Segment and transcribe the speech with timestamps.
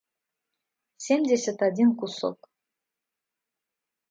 [1.05, 2.39] семьдесят один кусок